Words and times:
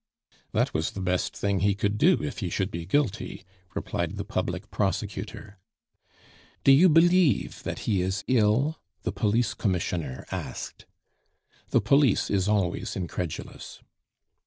"That 0.51 0.73
was 0.73 0.89
the 0.93 0.99
best 0.99 1.37
thing 1.37 1.59
he 1.59 1.75
could 1.75 1.99
do 1.99 2.23
if 2.23 2.39
he 2.39 2.49
should 2.49 2.71
be 2.71 2.87
guilty," 2.87 3.45
replied 3.75 4.15
the 4.17 4.25
public 4.25 4.71
prosecutor. 4.71 5.59
"Do 6.63 6.71
you 6.71 6.89
believe 6.89 7.61
that 7.61 7.81
he 7.85 8.01
is 8.01 8.23
ill?" 8.27 8.79
the 9.03 9.11
police 9.11 9.53
commissioner 9.53 10.25
asked. 10.31 10.87
The 11.69 11.81
police 11.81 12.31
is 12.31 12.49
always 12.49 12.95
incredulous. 12.95 13.79